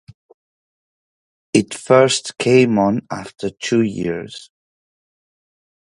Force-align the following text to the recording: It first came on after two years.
It 1.53 1.75
first 1.75 2.39
came 2.39 2.79
on 2.79 3.05
after 3.11 3.51
two 3.51 3.83
years. 3.83 4.49